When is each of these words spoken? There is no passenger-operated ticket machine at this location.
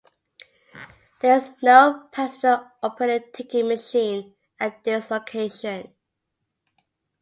There 1.21 1.37
is 1.37 1.53
no 1.61 2.07
passenger-operated 2.11 3.35
ticket 3.35 3.67
machine 3.67 4.33
at 4.59 4.83
this 4.83 5.11
location. 5.11 5.93